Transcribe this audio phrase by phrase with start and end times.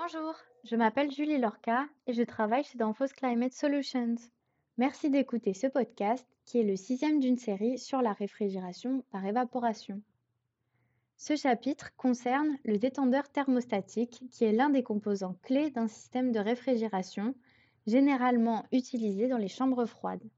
[0.00, 4.14] Bonjour, je m'appelle Julie Lorca et je travaille chez Danfoss Climate Solutions.
[4.76, 10.00] Merci d'écouter ce podcast qui est le sixième d'une série sur la réfrigération par évaporation.
[11.16, 16.38] Ce chapitre concerne le détendeur thermostatique qui est l'un des composants clés d'un système de
[16.38, 17.34] réfrigération
[17.88, 20.30] généralement utilisé dans les chambres froides.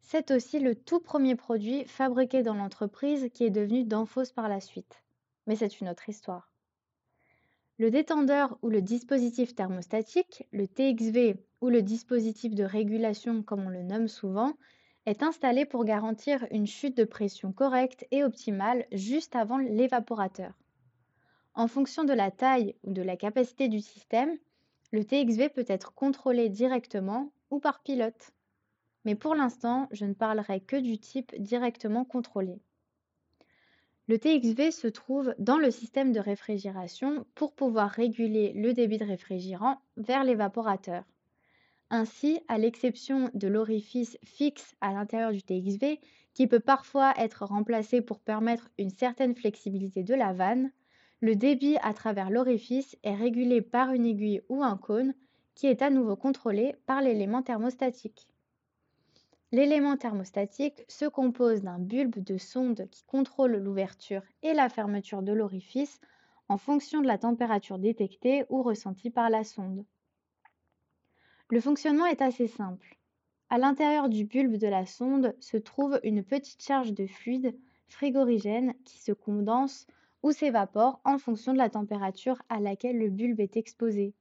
[0.00, 4.58] C'est aussi le tout premier produit fabriqué dans l'entreprise qui est devenu Danfoss par la
[4.58, 5.04] suite.
[5.46, 6.50] Mais c'est une autre histoire.
[7.80, 13.70] Le détendeur ou le dispositif thermostatique, le TXV ou le dispositif de régulation comme on
[13.70, 14.52] le nomme souvent,
[15.06, 20.52] est installé pour garantir une chute de pression correcte et optimale juste avant l'évaporateur.
[21.54, 24.36] En fonction de la taille ou de la capacité du système,
[24.92, 28.32] le TXV peut être contrôlé directement ou par pilote.
[29.06, 32.60] Mais pour l'instant, je ne parlerai que du type directement contrôlé.
[34.10, 39.04] Le TXV se trouve dans le système de réfrigération pour pouvoir réguler le débit de
[39.04, 41.04] réfrigérant vers l'évaporateur.
[41.90, 46.00] Ainsi, à l'exception de l'orifice fixe à l'intérieur du TXV,
[46.34, 50.72] qui peut parfois être remplacé pour permettre une certaine flexibilité de la vanne,
[51.20, 55.14] le débit à travers l'orifice est régulé par une aiguille ou un cône
[55.54, 58.26] qui est à nouveau contrôlé par l'élément thermostatique.
[59.52, 65.32] L'élément thermostatique se compose d'un bulbe de sonde qui contrôle l'ouverture et la fermeture de
[65.32, 66.00] l'orifice
[66.48, 69.84] en fonction de la température détectée ou ressentie par la sonde.
[71.48, 72.96] Le fonctionnement est assez simple.
[73.48, 78.74] À l'intérieur du bulbe de la sonde se trouve une petite charge de fluide frigorigène
[78.84, 79.88] qui se condense
[80.22, 84.14] ou s'évapore en fonction de la température à laquelle le bulbe est exposé.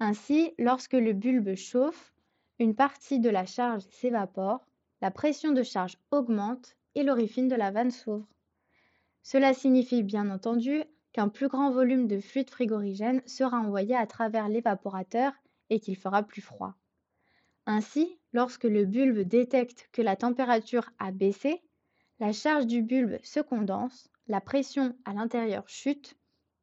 [0.00, 2.11] Ainsi, lorsque le bulbe chauffe,
[2.62, 4.64] une partie de la charge s'évapore,
[5.00, 8.28] la pression de charge augmente et l'orifine de la vanne s'ouvre.
[9.24, 14.48] Cela signifie bien entendu qu'un plus grand volume de fluide frigorigène sera envoyé à travers
[14.48, 15.32] l'évaporateur
[15.70, 16.74] et qu'il fera plus froid.
[17.66, 21.60] Ainsi, lorsque le bulbe détecte que la température a baissé,
[22.20, 26.16] la charge du bulbe se condense, la pression à l'intérieur chute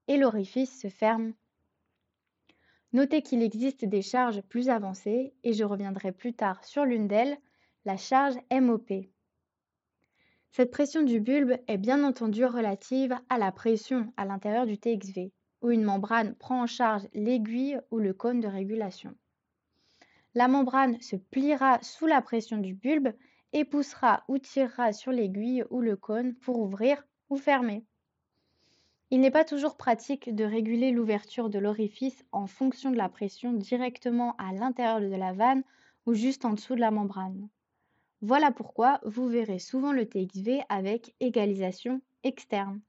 [0.08, 1.34] et l'orifice se ferme
[2.92, 7.38] Notez qu'il existe des charges plus avancées et je reviendrai plus tard sur l'une d'elles,
[7.86, 8.92] la charge MOP.
[10.52, 15.32] Cette pression du bulbe est bien entendu relative à la pression à l'intérieur du TXV,
[15.62, 19.16] où une membrane prend en charge l'aiguille ou le cône de régulation.
[20.34, 23.10] La membrane se pliera sous la pression du bulbe
[23.54, 27.86] et poussera ou tirera sur l'aiguille ou le cône pour ouvrir ou fermer.
[29.12, 33.54] Il n'est pas toujours pratique de réguler l'ouverture de l'orifice en fonction de la pression
[33.54, 35.64] directement à l'intérieur de la vanne
[36.06, 37.50] ou juste en dessous de la membrane.
[38.22, 42.82] Voilà pourquoi vous verrez souvent le TXV avec égalisation externe,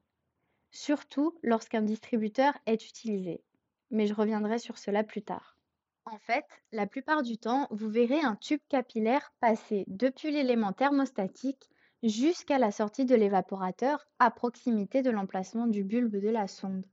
[0.70, 3.42] surtout lorsqu'un distributeur est utilisé.
[3.90, 5.56] Mais je reviendrai sur cela plus tard.
[6.04, 11.70] En fait, la plupart du temps, vous verrez un tube capillaire passer depuis l'élément thermostatique
[12.02, 16.86] jusqu'à la sortie de l'évaporateur à proximité de l'emplacement du bulbe de la sonde.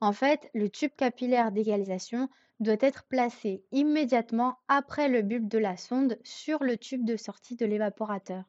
[0.00, 2.28] En fait, le tube capillaire d'égalisation
[2.58, 7.56] doit être placé immédiatement après le bulbe de la sonde sur le tube de sortie
[7.56, 8.44] de l'évaporateur.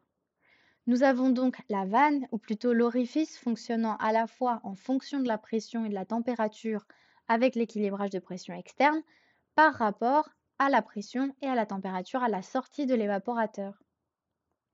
[0.87, 5.27] Nous avons donc la vanne, ou plutôt l'orifice fonctionnant à la fois en fonction de
[5.27, 6.85] la pression et de la température
[7.27, 9.01] avec l'équilibrage de pression externe
[9.55, 13.81] par rapport à la pression et à la température à la sortie de l'évaporateur.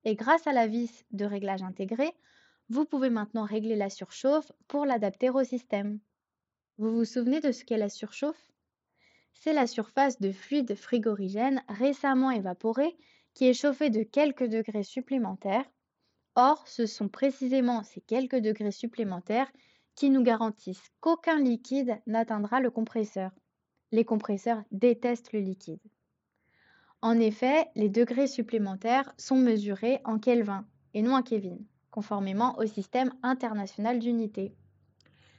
[0.07, 2.13] Et grâce à la vis de réglage intégrée,
[2.69, 5.99] vous pouvez maintenant régler la surchauffe pour l'adapter au système.
[6.77, 8.53] Vous vous souvenez de ce qu'est la surchauffe?
[9.33, 12.95] C'est la surface de fluide frigorigène récemment évaporé
[13.33, 15.69] qui est chauffée de quelques degrés supplémentaires.
[16.35, 19.51] Or, ce sont précisément ces quelques degrés supplémentaires
[19.95, 23.31] qui nous garantissent qu'aucun liquide n'atteindra le compresseur.
[23.91, 25.81] Les compresseurs détestent le liquide.
[27.01, 31.59] En effet, les degrés supplémentaires sont mesurés en Kelvin et non en Kelvin,
[31.91, 34.55] conformément au système international d'unités.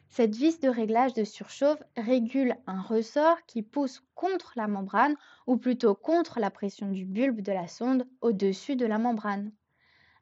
[0.09, 5.17] Cette vis de réglage de surchauffe régule un ressort qui pousse contre la membrane
[5.47, 9.53] ou plutôt contre la pression du bulbe de la sonde au-dessus de la membrane.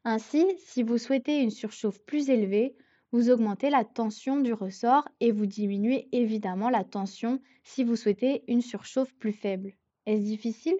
[0.04, 2.76] Ainsi, si vous souhaitez une surchauffe plus élevée,
[3.12, 8.42] vous augmentez la tension du ressort et vous diminuez évidemment la tension si vous souhaitez
[8.48, 9.74] une surchauffe plus faible.
[10.06, 10.76] Est-ce difficile?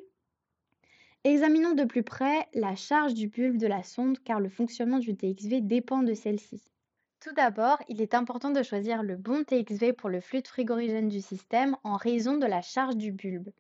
[1.25, 5.17] Examinons de plus près la charge du bulbe de la sonde car le fonctionnement du
[5.17, 6.63] TXV dépend de celle-ci.
[7.21, 11.21] Tout d'abord, il est important de choisir le bon TXV pour le fluide frigorigène du
[11.21, 13.51] système en raison de la charge du bulbe.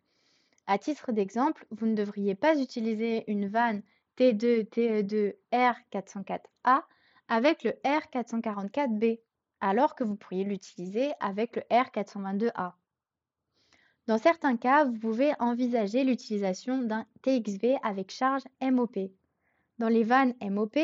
[0.68, 3.82] À titre d'exemple, vous ne devriez pas utiliser une vanne
[4.16, 6.82] T2 TE2 R404A
[7.28, 9.20] avec le R444B,
[9.60, 12.72] alors que vous pourriez l'utiliser avec le R422A.
[14.06, 18.96] Dans certains cas, vous pouvez envisager l'utilisation d'un TXV avec charge MOP.
[19.78, 20.78] Dans les vannes MOP,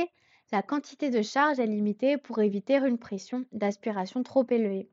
[0.51, 4.91] la quantité de charge est limitée pour éviter une pression d'aspiration trop élevée.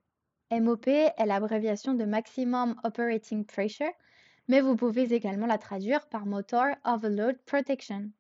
[0.52, 3.92] MOP est l'abréviation de Maximum Operating Pressure,
[4.48, 8.12] mais vous pouvez également la traduire par Motor Overload Protection.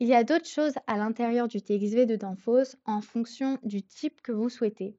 [0.00, 4.20] Il y a d'autres choses à l'intérieur du TXV de Danfoss en fonction du type
[4.20, 4.98] que vous souhaitez.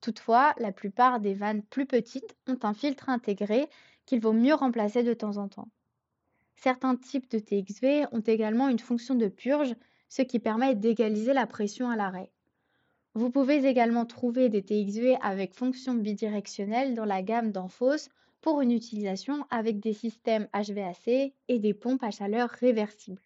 [0.00, 3.68] Toutefois, la plupart des vannes plus petites ont un filtre intégré
[4.06, 5.68] qu'il vaut mieux remplacer de temps en temps.
[6.56, 9.74] Certains types de TXV ont également une fonction de purge,
[10.08, 12.30] ce qui permet d'égaliser la pression à l'arrêt.
[13.14, 18.08] Vous pouvez également trouver des TXV avec fonction bidirectionnelle dans la gamme Danfoss
[18.40, 23.22] pour une utilisation avec des systèmes HVAC et des pompes à chaleur réversibles.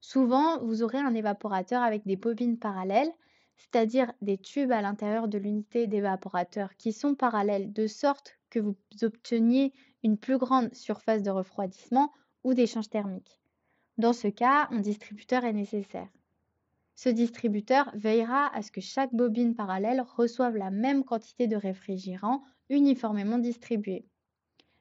[0.00, 3.12] Souvent, vous aurez un évaporateur avec des bobines parallèles,
[3.56, 8.76] c'est-à-dire des tubes à l'intérieur de l'unité d'évaporateur qui sont parallèles de sorte que vous
[9.02, 9.72] obteniez
[10.02, 12.12] une plus grande surface de refroidissement
[12.44, 13.40] ou d'échange thermique.
[13.98, 16.08] Dans ce cas, un distributeur est nécessaire.
[16.96, 22.42] Ce distributeur veillera à ce que chaque bobine parallèle reçoive la même quantité de réfrigérant
[22.70, 24.06] uniformément distribuée.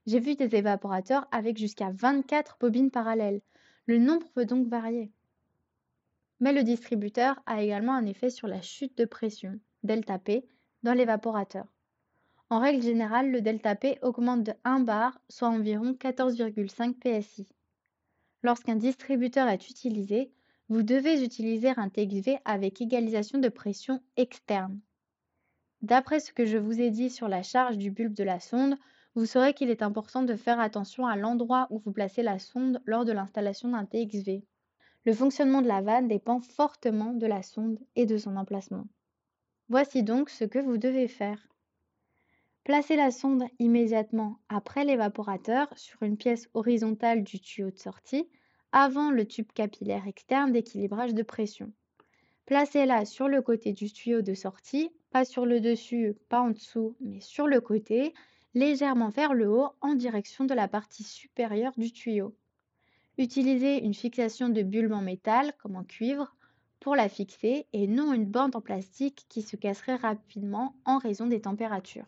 [0.05, 3.41] J'ai vu des évaporateurs avec jusqu'à 24 bobines parallèles,
[3.85, 5.11] le nombre peut donc varier.
[6.43, 10.43] Mais le distributeur a également un effet sur la chute de pression, ΔP,
[10.83, 11.65] dans l'évaporateur.
[12.49, 17.47] En règle générale, le ΔP augmente de 1 bar, soit environ 14,5 PSI.
[18.41, 20.33] Lorsqu'un distributeur est utilisé,
[20.67, 24.81] vous devez utiliser un TXV avec égalisation de pression externe.
[25.81, 28.75] D'après ce que je vous ai dit sur la charge du bulbe de la sonde,
[29.15, 32.81] vous saurez qu'il est important de faire attention à l'endroit où vous placez la sonde
[32.83, 34.43] lors de l'installation d'un TXV.
[35.05, 38.87] Le fonctionnement de la vanne dépend fortement de la sonde et de son emplacement.
[39.67, 41.47] Voici donc ce que vous devez faire.
[42.63, 48.29] Placez la sonde immédiatement après l'évaporateur sur une pièce horizontale du tuyau de sortie
[48.71, 51.73] avant le tube capillaire externe d'équilibrage de pression.
[52.45, 56.95] Placez-la sur le côté du tuyau de sortie, pas sur le dessus, pas en dessous,
[57.01, 58.13] mais sur le côté,
[58.53, 62.35] légèrement vers le haut en direction de la partie supérieure du tuyau.
[63.17, 66.35] Utilisez une fixation de bulbe en métal, comme en cuivre,
[66.79, 71.27] pour la fixer et non une bande en plastique qui se casserait rapidement en raison
[71.27, 72.07] des températures.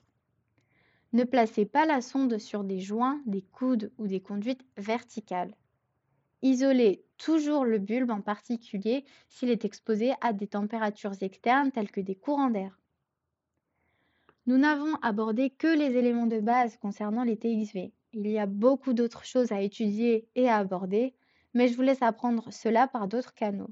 [1.14, 5.56] Ne placez pas la sonde sur des joints, des coudes ou des conduites verticales.
[6.42, 12.02] Isolez toujours le bulbe en particulier s'il est exposé à des températures externes telles que
[12.02, 12.78] des courants d'air.
[14.46, 17.94] Nous n'avons abordé que les éléments de base concernant les TXV.
[18.16, 21.14] Il y a beaucoup d'autres choses à étudier et à aborder,
[21.54, 23.70] mais je vous laisse apprendre cela par d'autres canaux.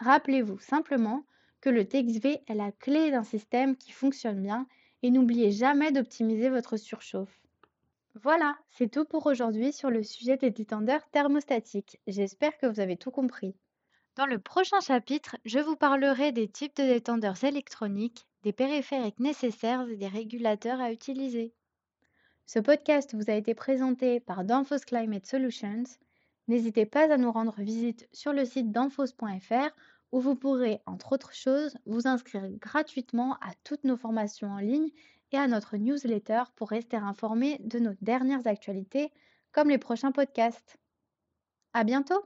[0.00, 1.24] Rappelez-vous simplement
[1.62, 4.66] que le TXV est la clé d'un système qui fonctionne bien
[5.02, 7.40] et n'oubliez jamais d'optimiser votre surchauffe.
[8.14, 12.00] Voilà, c'est tout pour aujourd'hui sur le sujet des détendeurs thermostatiques.
[12.06, 13.56] J'espère que vous avez tout compris.
[14.16, 19.88] Dans le prochain chapitre, je vous parlerai des types de détendeurs électroniques, des périphériques nécessaires
[19.88, 21.54] et des régulateurs à utiliser.
[22.52, 25.84] Ce podcast vous a été présenté par Danfoss Climate Solutions.
[26.48, 29.70] N'hésitez pas à nous rendre visite sur le site danfoss.fr
[30.10, 34.90] où vous pourrez, entre autres choses, vous inscrire gratuitement à toutes nos formations en ligne
[35.30, 39.12] et à notre newsletter pour rester informé de nos dernières actualités
[39.52, 40.76] comme les prochains podcasts.
[41.72, 42.20] À bientôt!